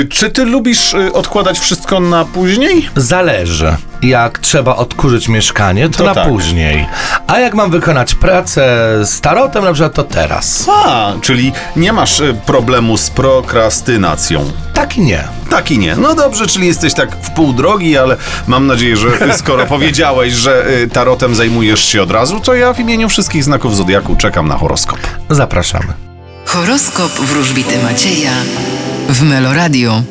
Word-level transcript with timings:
Y, 0.00 0.08
czy 0.08 0.30
ty 0.30 0.44
lubisz 0.44 0.94
y, 0.94 1.12
odkładać 1.12 1.58
wszystko 1.58 2.00
na 2.00 2.24
później? 2.24 2.88
Zależy. 2.96 3.76
Jak 4.02 4.38
trzeba 4.38 4.76
odkurzyć 4.76 5.28
mieszkanie, 5.28 5.88
to, 5.88 5.98
To 5.98 6.04
na 6.04 6.14
tak. 6.14 6.28
później. 6.28 6.86
A 7.26 7.38
jak 7.38 7.54
mam 7.54 7.70
wykonać 7.70 8.14
pracę 8.14 8.62
z 9.04 9.20
tarotem, 9.20 9.64
na 9.64 9.72
przykład, 9.72 9.94
to 9.94 10.04
teraz. 10.04 10.66
A, 10.84 11.12
czyli 11.20 11.52
nie 11.76 11.92
masz 11.92 12.20
y, 12.20 12.34
problemu 12.46 12.96
z 12.96 13.10
prokrastynacją. 13.10 14.52
Tak 14.74 14.96
i 14.98 15.00
nie. 15.00 15.24
Tak 15.50 15.70
i 15.70 15.78
nie. 15.78 15.96
No 15.96 16.14
dobrze, 16.14 16.46
czyli 16.46 16.66
jesteś 16.66 16.94
tak 16.94 17.16
w 17.22 17.30
pół 17.30 17.52
drogi, 17.52 17.98
ale 17.98 18.16
mam 18.46 18.66
nadzieję, 18.66 18.96
że 18.96 19.10
skoro 19.36 19.66
powiedziałeś, 19.76 20.32
że 20.32 20.66
y, 20.70 20.88
tarotem 20.88 21.34
zajmujesz 21.34 21.84
się 21.84 22.02
od 22.02 22.10
razu, 22.10 22.40
to 22.40 22.54
ja 22.54 22.72
w 22.72 22.80
imieniu 22.80 23.08
wszystkich 23.08 23.44
znaków 23.44 23.76
Zodiaku 23.76 24.16
czekam 24.16 24.48
na 24.48 24.56
horoskop. 24.58 24.98
Zapraszamy. 25.30 25.92
Horoskop 26.46 27.12
wróżbity 27.12 27.82
Macieja 27.82 28.32
w 29.08 29.22
Meloradio. 29.22 30.02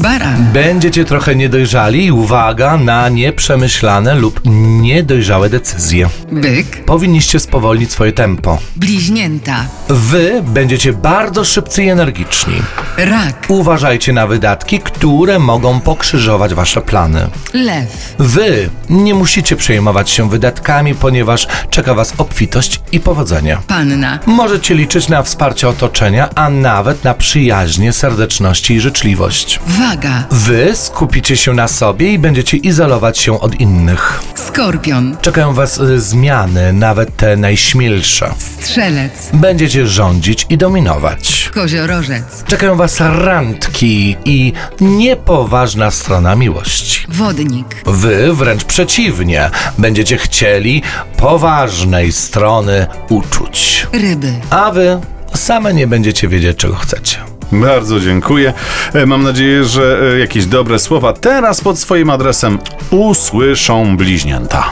Baran, 0.00 0.46
Będziecie 0.52 1.04
trochę 1.04 1.34
niedojrzali 1.34 2.04
i 2.06 2.12
uwaga 2.12 2.76
na 2.76 3.08
nieprzemyślane 3.08 4.14
lub 4.14 4.40
niedojrzałe 4.80 5.50
decyzje. 5.50 6.08
byk, 6.32 6.84
Powinniście 6.84 7.40
spowolnić 7.40 7.92
swoje 7.92 8.12
tempo. 8.12 8.58
bliźnięta, 8.76 9.64
Wy 9.88 10.42
będziecie 10.46 10.92
bardzo 10.92 11.44
szybcy 11.44 11.82
i 11.84 11.88
energiczni. 11.88 12.54
rak, 12.96 13.46
Uważajcie 13.48 14.12
na 14.12 14.26
wydatki, 14.26 14.78
które 14.80 15.38
mogą 15.38 15.80
pokrzyżować 15.80 16.54
wasze 16.54 16.80
plany. 16.80 17.26
lew, 17.54 18.14
Wy 18.18 18.70
nie 18.90 19.14
musicie 19.14 19.56
przejmować 19.56 20.10
się 20.10 20.30
wydatkami, 20.30 20.94
ponieważ 20.94 21.46
czeka 21.70 21.94
was 21.94 22.12
obfitość 22.18 22.80
i 22.92 23.00
powodzenie. 23.00 23.58
panna, 23.66 24.18
Możecie 24.26 24.74
liczyć 24.74 25.08
na 25.08 25.22
wsparcie 25.22 25.68
otoczenia, 25.68 26.28
a 26.34 26.50
nawet 26.50 27.04
na 27.04 27.14
przyjaźnie, 27.14 27.92
serdeczności 27.92 28.74
i 28.74 28.80
życzliwość. 28.80 29.60
Waga, 29.88 30.24
Wy 30.30 30.70
skupicie 30.76 31.36
się 31.36 31.54
na 31.54 31.68
sobie 31.68 32.12
i 32.12 32.18
będziecie 32.18 32.56
izolować 32.56 33.18
się 33.18 33.40
od 33.40 33.60
innych. 33.60 34.22
skorpion, 34.34 35.16
Czekają 35.20 35.54
was 35.54 35.78
y, 35.80 36.00
zmiany, 36.00 36.72
nawet 36.72 37.16
te 37.16 37.36
najśmielsze. 37.36 38.34
strzelec, 38.60 39.12
Będziecie 39.32 39.86
rządzić 39.86 40.46
i 40.48 40.58
dominować. 40.58 41.50
koziorożec, 41.54 42.44
Czekają 42.46 42.76
was 42.76 43.00
randki 43.00 44.16
i 44.24 44.52
niepoważna 44.80 45.90
strona 45.90 46.36
miłości. 46.36 47.06
wodnik, 47.08 47.66
Wy 47.86 48.34
wręcz 48.34 48.64
przeciwnie, 48.64 49.50
będziecie 49.78 50.16
chcieli 50.18 50.82
poważnej 51.16 52.12
strony 52.12 52.86
uczuć. 53.08 53.86
ryby, 53.92 54.32
A 54.50 54.70
wy 54.70 55.00
same 55.34 55.74
nie 55.74 55.86
będziecie 55.86 56.28
wiedzieć, 56.28 56.56
czego 56.58 56.74
chcecie. 56.74 57.31
Bardzo 57.52 58.00
dziękuję. 58.00 58.52
E, 58.94 59.06
Mam 59.06 59.22
nadzieję, 59.22 59.64
że 59.64 60.00
e, 60.14 60.18
jakieś 60.18 60.46
dobre 60.46 60.78
słowa 60.78 61.12
teraz 61.12 61.60
pod 61.60 61.78
swoim 61.78 62.10
adresem 62.10 62.58
usłyszą 62.90 63.96
bliźnięta. 63.96 64.70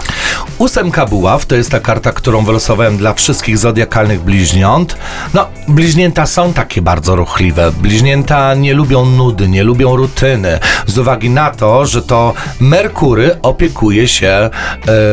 Ósemka 0.58 1.06
buław 1.06 1.46
to 1.46 1.54
jest 1.56 1.70
ta 1.70 1.80
karta, 1.80 2.12
którą 2.12 2.44
wylosowałem 2.44 2.96
dla 2.96 3.14
wszystkich 3.14 3.58
zodiakalnych 3.58 4.20
bliźniąt. 4.20 4.96
No, 5.34 5.46
bliźnięta 5.68 6.26
są 6.26 6.52
takie 6.52 6.82
bardzo 6.82 7.16
ruchliwe. 7.16 7.72
Bliźnięta 7.82 8.54
nie 8.54 8.74
lubią 8.74 9.06
nudy, 9.06 9.48
nie 9.48 9.64
lubią 9.64 9.96
rutyny. 9.96 10.58
Z 10.86 10.98
uwagi 10.98 11.30
na 11.30 11.50
to, 11.50 11.86
że 11.86 12.02
to 12.02 12.34
Merkury 12.60 13.36
opiekuje 13.42 14.08
się 14.08 14.28
e, 14.28 14.50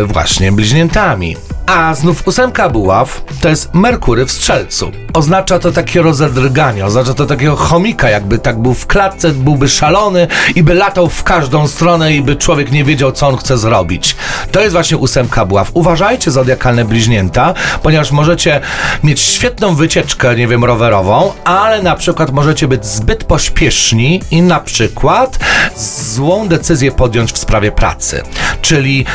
właśnie 0.06 0.52
bliźniętami. 0.52 1.36
A 1.68 1.96
znów 1.96 2.28
ósemka 2.28 2.70
buław 2.70 3.22
to 3.42 3.50
jest 3.50 3.74
Merkury 3.74 4.26
w 4.26 4.32
strzelcu. 4.32 4.92
Oznacza 5.14 5.60
to 5.60 5.72
takie 5.72 6.02
rozedrganie, 6.02 6.86
oznacza 6.86 7.14
to 7.14 7.26
takiego 7.26 7.56
chomika, 7.56 8.10
jakby 8.10 8.40
tak 8.40 8.60
był 8.60 8.74
w 8.74 8.88
klatce, 8.88 9.32
byłby 9.32 9.70
szalony 9.70 10.28
i 10.56 10.64
by 10.64 10.74
latał 10.74 11.10
w 11.10 11.24
każdą 11.24 11.68
stronę 11.68 12.14
i 12.14 12.22
by 12.22 12.36
człowiek 12.36 12.72
nie 12.72 12.84
wiedział, 12.84 13.12
co 13.12 13.28
on 13.28 13.38
chce 13.38 13.58
zrobić. 13.58 14.16
To 14.52 14.62
jest 14.62 14.74
właśnie 14.74 14.98
ósemka 14.98 15.46
buław. 15.46 15.72
Uważajcie, 15.74 16.32
zodiakalne 16.32 16.86
bliźnięta, 16.86 17.54
ponieważ 17.84 18.12
możecie 18.12 18.62
mieć 19.04 19.20
świetną 19.20 19.76
wycieczkę, 19.76 20.36
nie 20.36 20.48
wiem, 20.48 20.64
rowerową, 20.66 21.34
ale 21.46 21.84
na 21.84 21.96
przykład 21.96 22.32
możecie 22.32 22.68
być 22.68 22.86
zbyt 22.86 23.24
pośpieszni 23.24 24.22
i 24.32 24.42
na 24.42 24.60
przykład 24.60 25.40
złą 25.78 26.48
decyzję 26.48 26.92
podjąć 26.92 27.32
w 27.32 27.38
sprawie 27.38 27.72
pracy. 27.72 28.24
Czyli 28.62 29.06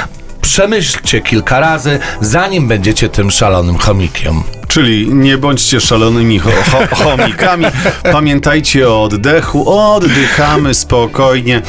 przemyślcie 0.53 1.21
kilka 1.21 1.61
razy, 1.61 1.99
zanim 2.21 2.69
będziecie 2.69 3.09
tym 3.09 3.31
szalonym 3.31 3.79
chomikiem. 3.79 4.43
Czyli 4.69 5.15
nie 5.15 5.39
bądźcie 5.39 5.81
szalonymi 5.81 6.39
cho 6.39 6.51
cho 6.71 6.87
chomikami. 7.05 7.65
Pamiętajcie 8.13 8.89
o 8.89 9.03
oddechu. 9.03 9.71
Oddychamy 9.81 10.75
spokojnie. 10.75 11.63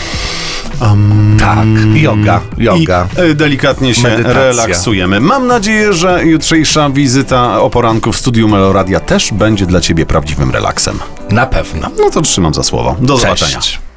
Tak, 1.39 1.65
yoga, 1.95 2.41
yoga. 2.57 3.07
I 3.17 3.21
e, 3.31 3.33
delikatnie 3.33 3.95
się 3.95 4.03
Medytacja. 4.03 4.33
relaksujemy. 4.39 5.19
Mam 5.19 5.47
nadzieję, 5.47 5.93
że 5.93 6.25
jutrzejsza 6.25 6.89
wizyta 6.89 7.61
o 7.61 7.69
poranku 7.69 8.11
w 8.13 8.17
studiu 8.17 8.47
Meloradia 8.47 8.99
też 8.99 9.33
będzie 9.33 9.65
dla 9.65 9.81
Ciebie 9.81 10.05
prawdziwym 10.05 10.51
relaksem. 10.51 10.99
Na 11.29 11.45
pewno. 11.45 11.89
No 11.97 12.09
to 12.09 12.21
trzymam 12.21 12.53
za 12.53 12.63
słowo. 12.63 12.95
Do 12.99 13.13
Cześć. 13.17 13.39
zobaczenia. 13.39 13.92